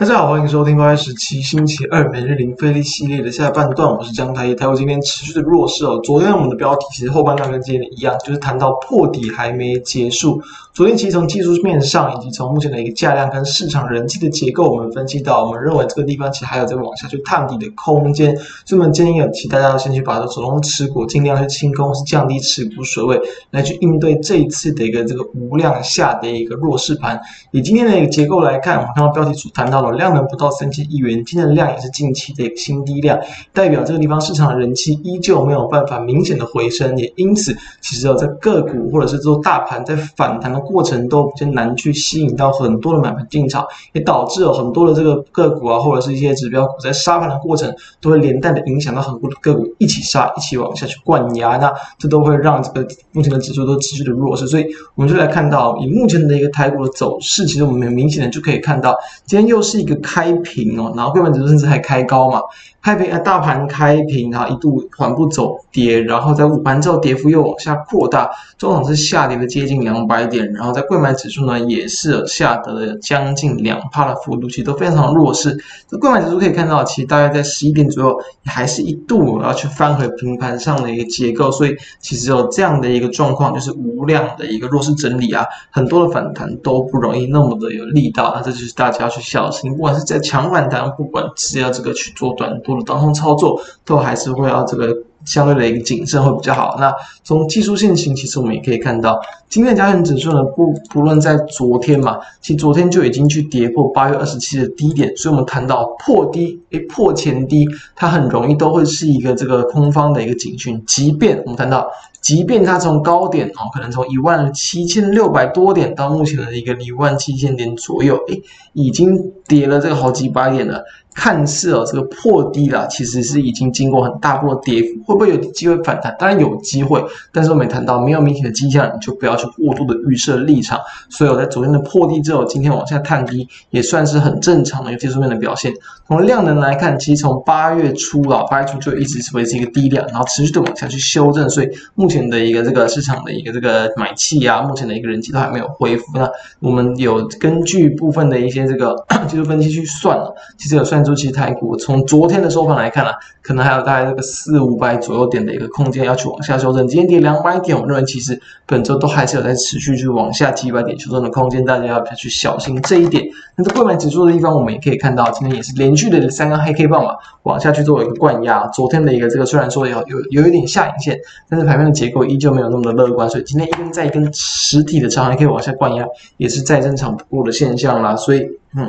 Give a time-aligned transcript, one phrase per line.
[0.00, 4.54] 大家好，欢迎收听八月十七星期二每日零费力系列的下半段，我是江台。
[4.54, 6.00] 台股今天持续的弱势哦。
[6.02, 10.40] 昨天我们的标题其实后半段跟今天一样，就是谈到破底还没结束。
[10.72, 18.34] 昨天其实从技术面上以及从目前的一个价量跟市场人气的结构，我们分析到，我们认为这个地方其实还有在往下去探底的空间。
[18.64, 27.20] 所以我们建议有其大家要先去把手中的持股尽量去清空，是降低持股水位，来去应对这一次的一个这个无量下跌一个弱势盘。
[27.50, 29.89] 以今天的一个结构来看，我们看到标题所谈到的。
[29.92, 33.18] 量能不到三千亿元，今天的量也是近期的一个新低量，
[33.52, 58.96] 代表这个地方市场的人气依旧没有办法明显的回升，也因此其实有在个股或者是做大盘在反弹的过程都比较难去吸引到很多的买盘进场，也导致了很多的这个个股啊或者是一些指标股在杀盘的过程都会连带的影响到很多的个股一起杀，一起往下去灌压，那这都会让这个目前的指数都持续的弱势，所以我们就来看到以目前的一个台股的走势，其实我们很明显的就可以看到，
[59.26, 59.79] 今天又是。
[59.80, 62.40] 一个开平哦，然后柜买指数甚至还开高嘛，
[62.82, 75.56] 开平啊，大盘开平，然后一度缓步走跌，然后在午盘之后跌幅又往下扩大，中场是下跌了接近两百点，然后在柜买指数呢也是下得了将近两趴的幅度，其实都非常弱势。
[75.88, 89.59] 这柜买指数可以看到，其实大概在十一点左右还是一度要去翻回平盘上的一个结构，所以其实有这样的一个状况，就是无量的一个弱势整理啊，很多的反弹都不容易那么的有力道，那这就是大家要去小心。
[89.68, 96.76] 不管是在强反弹，不管是要这个去做短多的当中操作，都还是会要这个相对的一个谨慎会比较好。
[96.80, 96.94] 那
[97.24, 110.82] 从技术线型，其实我们也可以看到，今天的加权指数呢，不不论在昨天嘛，其实昨天就已经去跌破八月二十七的低点，所以我们谈到破低，诶，破前低，它很容易都会是一个这个空方的一个警讯。
[110.86, 118.36] 即便我们谈到，即便它从高点哦，可能从一万七千六百多点到目前的一个一万七千点左右，哎，
[118.72, 120.84] 已经跌了这个好几百点了。
[121.14, 126.14] 看似哦，这个破低了，其实是已经经过很大波的跌幅，会不会有机会反弹？
[126.18, 130.78] 当然有机会，但是我们谈到没有明显的迹象，你就不要去过度的预设立场。
[131.08, 135.72] 所以我在昨天的破低之后，今天往下探低，也算是很正常的一个技术面的表现。
[136.06, 141.50] 从量能来看，其实从八月初啊，八月初就一直是维持一个低量，然后持续的往下去修正。
[141.50, 146.04] 所以目前的一个这个市场的一个这个买气啊，目前的一个人气都还没有恢复。
[146.14, 146.30] 那
[146.60, 148.94] 我们有根据部分的一些这个
[149.28, 150.99] 技术分析去算了，其实有算。
[151.02, 153.12] 周期台股从昨天的收盘来看啊，
[153.42, 156.86] 可能还有大概这个四五百左右点的一个空间要去往下修正。
[156.86, 163.24] 今天跌两百点，我认为其实本周都还是有在持续去往下几百点修正的空间，大家要去小心这一点。
[163.56, 168.66] 那在柜买指数的地方，我们也可以看到，今天也是连续的三根黑 K 棒嘛，往下去做一个灌压。
[168.68, 171.18] 昨天的一个这个虽然说有有有一点下影线，
[171.48, 176.06] 但是盘面的结构依旧没有那么的乐观，所以今天一根再一根实体的长黑 K 往下灌压，
[176.36, 178.16] 也是再正常不过的现象啦。
[178.16, 178.40] 所以，
[178.76, 178.88] 嗯。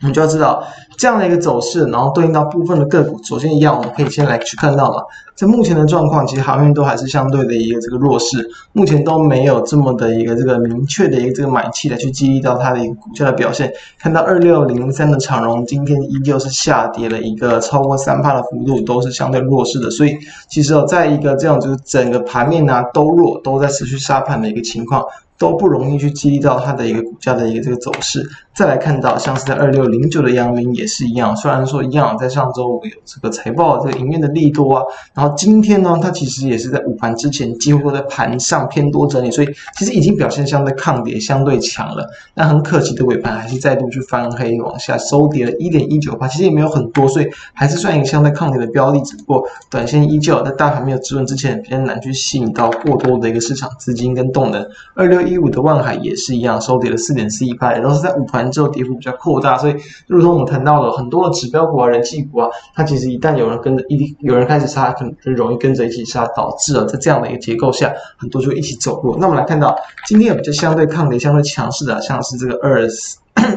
[0.00, 0.64] 我们就要知道
[0.98, 5.00] 这样的一个走势，然后对应到部分的个股，首先一样，我们可以先来去看到嘛，
[5.36, 13.72] 在目前的状况，其实航运都还是相对的一个这个弱势，目前都没有这么的一个这个明确的一个这个买气来去激励到它的一个股价的表现。
[14.00, 25.04] 看到二六零三的长荣今天依旧是下跌了一个超过三趴的幅度，都是相对弱势的，所以其实哦，在一个这样就是整个盘面啊都弱，都在持续杀盘的一个情况。
[25.38, 28.28] 都不容易去激励到它的一个股价的一个这个走势。
[28.54, 34.82] 再来看到像是在二六零九的阳明也是一样，虽然说一样在上周五有这个财报这个营运的利多啊，
[35.14, 42.04] 然后今天呢，它其实也是在午盘之前几乎都在盘上偏多整理，所以其实已经表现相对抗跌相对强了。
[42.34, 54.66] 但很可惜的尾盘还是再度去翻黑往下收跌了一点一九八，其实也没有很多，所以还是算一个相对抗跌的标的，只不过短线依旧在大盘没有止稳之前比较难去吸引到过多的一个市场资金跟动能。
[54.96, 59.74] 二六一五的万海也是一样，收跌了四点四一趴，都是在午盘之后跌幅比较扩大，所以，
[60.06, 69.16] 如同我们谈到了很多的指标股啊、人气股啊，它其实一旦有人跟着一有人开始杀，可能就容易跟着一起杀，导致了在这样的一个结构下，很多就一起走弱。
[69.20, 69.76] 那我们来看到
[70.06, 72.86] 今天有比较相对抗跌、相对强势的，像是这个二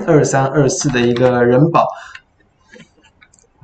[0.05, 1.87] 二三二四的一个人保。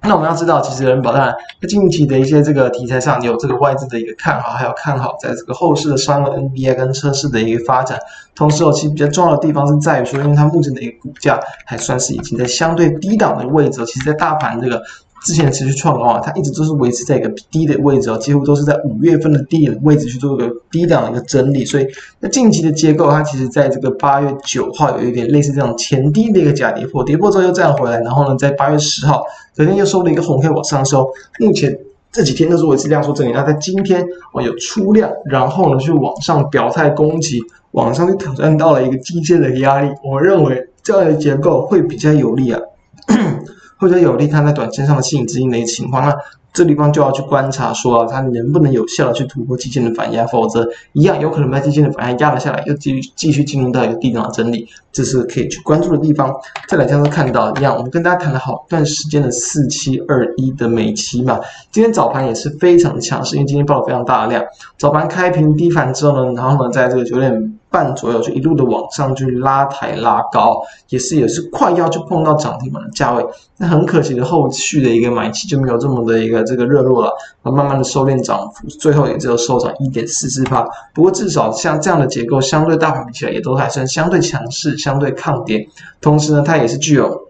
[0.03, 7.99] 那我们要知道，其实人保当然在近期的一些这个题材上有这个外资的一个看好，还有看好在这个后市的商用 NBI 跟车市的一个发展。
[8.35, 14.81] 同时，哦，其实比较重要的地方是在于说，因为它目前的一个股价还算是已经在相对低档的位置，其实，在大盘这个。
[15.25, 21.87] 之前持续创高啊，它一直都是维持在一个低的位置哦，几乎都是在五月份的低点位置去做一个低档的一个整理，所以
[22.19, 29.23] 那近期的结构，它其实在这个八月九号有一点类似这种前低的一个假跌破，跌破之后又站回来，然后呢，在八月十号
[29.57, 31.75] 昨天又收了一个红 K 往上收，目前
[32.11, 42.61] 这几天都是维持量缩整理，那在今天哦有出量，然后呢去往上表态攻击，往上去挑战到了一个季线的压力，我认为这样的结构会比较有利啊。
[43.79, 46.15] 会比较有利它在短线上的吸引资金的一个情况，那
[46.53, 56.33] 这地方就要去观察说啊，它能不能有效的去突破基金的反压，否则一样有可能把基金的反压压了下来，又继续继续进入到一个低档的整理，这是可以去关注的地方。
[56.67, 61.39] 再来像是看到一样，我们跟大家谈了好段时间的四七二一的美期嘛，
[61.71, 64.43] 今天早盘也是非常强势，因为今天爆了非常大的量，
[64.77, 67.53] 早盘开平低盘之后呢，然后呢，在这个九点。
[67.69, 73.23] 半左右就一路的往上去拉抬拉高，也是也是快要去碰到涨停板的价位，
[73.57, 77.11] 那很可惜的后续的一个买气就没有这么的一个这个热络了，
[77.43, 80.67] 慢慢的收敛涨幅，最后也只有收涨一点四四帕。
[80.93, 85.67] 不过至少像这样的结构，相对大盘比起来也都还算相对强势，相对抗跌，
[86.01, 87.26] 同时呢，它也是具有。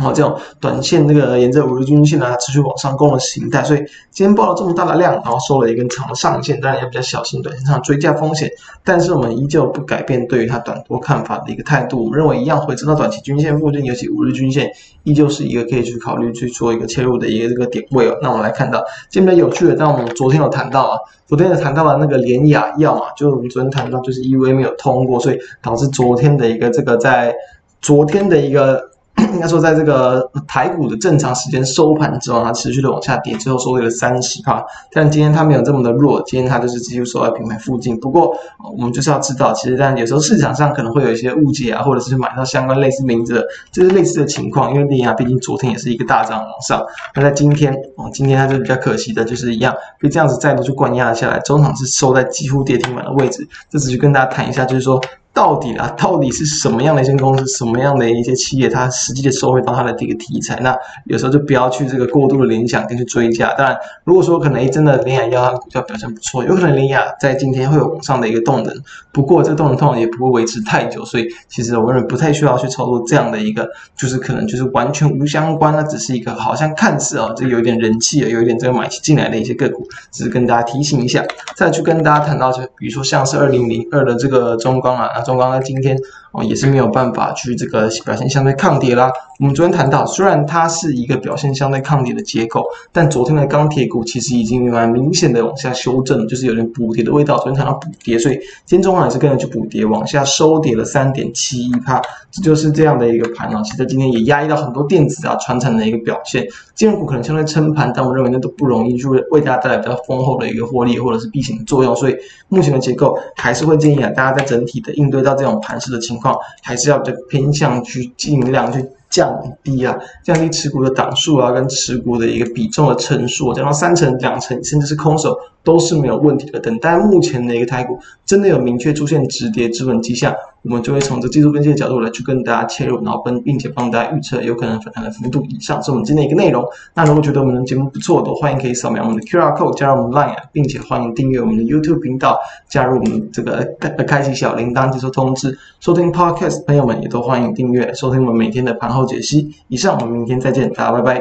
[0.00, 3.80] 然后这种短线这个沿着五日均线呢，持续往上攻的形态，所以
[4.10, 8.48] 今天报了这么大的量，然后收了一根长的上影线，当然也比较小心短线上追加风险，
[8.82, 14.70] 但是我们依旧不改变对于它短多看法的一个态度，我们认为一样回撤到短期均线附近，尤其五日均线
[15.02, 18.16] 依旧是一个可以去考虑去做一个切入的一个这个点位哦。
[18.22, 27.34] 那我们来看到，这边有趣的，但我们昨天有谈到啊，昨天有谈到了那个联亚药嘛，就是我们昨天谈到就是 EUA 没有通过，所以导致昨天的一个这个在
[27.82, 28.88] 昨天的一个。
[29.34, 34.64] 应该说，在这个台股的正常时间收盘之后，它持续的往下跌，最后收跌了三十趴。
[34.92, 37.98] 但今天它没有这么的弱，今天它就是继续收在平台附近。
[38.00, 38.34] 不过，
[38.76, 44.72] 我们就是要知道，其实但有时候市场上可能会有一些误解啊，或者是买到相关类似名字的，就是类似的情况。
[44.72, 46.84] 因为利亚毕竟昨天也是一个大涨往上，
[47.14, 53.46] 那在今天哦，今天它就比较可惜的，就是一样被这样子再度去灌压下来，中场是收在几乎跌停板的位置。
[53.68, 55.00] 这只是跟大家谈一下，就是说。
[55.32, 60.58] 到底啊，到底是什么样的一些公司，什么样的一些企业，它实际的收回到它的这个题材？
[60.60, 63.54] 那有时候就不要去这个过度的联想跟去追加。
[63.54, 68.74] 当然，如果说可能，真的联亚药它股票表现不错，有可能联亚在今天会有往上的一个动能。
[69.12, 81.24] 不过，这个动能通常也不会维持太久，所以其实我认为不太需要去操作这样的一个，就是可能就是完全无相关，那只是一个好像看似啊，这个有点人气啊，有一点这个买进来的一些个股，只是跟大家提醒一下。
[81.56, 85.19] 再去跟大家谈到，就比如说像是二零零二的这个中钢啊。
[85.22, 85.96] 中钢在今天
[86.32, 89.10] 哦也是没有办法去这个表现相对抗跌啦。
[89.38, 92.62] 我们昨天谈到，虽然它是一个表现相对抗跌的结构，
[92.92, 97.36] 但昨天的钢铁股其实已经蛮明显的往下修正，就是有点补跌的味道。
[97.38, 98.34] 昨天谈到补跌，所以
[98.66, 102.00] 今天中钢也是跟着去补跌，往下收跌了三点七一帕。
[102.30, 103.62] 这就是这样的一个盘啊。
[103.62, 106.46] 其实今天也压抑到很多电子啊、传产的一个表现。
[106.74, 111.96] 金融股可能相对撑盘，但我认为那都不容易，就是为大家带来比较丰厚的一个获利或者是避险的作用。
[111.96, 112.16] 所以
[112.48, 118.86] 目前的结构还是会建议啊，大家在整体的应对到这种盘势的情况，还是要比较偏向去尽量去。
[119.10, 119.28] 降
[119.64, 126.60] 低啊，降低持股的档数啊，跟持股的一个比重的成数，降到三成、两成，甚至是空手都是没有问题的。
[126.60, 136.64] 等待目前的一个台股真的有明确出现止跌止稳迹象，我们就会从这技术分析的角度来去跟大家切入，然后并并且帮大家预测有可能反弹的幅度以上，是我们今天一个内容。
[136.94, 145.58] 那如果觉得我们的节目不错，都欢迎可以扫描我们的 QR code 加入我们 Line，并且欢迎订阅我们的 YouTube 频道，加入我们这个开开启小铃铛接收通知。
[145.80, 149.50] 收听 Podcast 朋友们也都欢迎订阅收听我们每天的盘后解析。
[149.68, 151.18] 以上，我们明天再见，大家拜拜。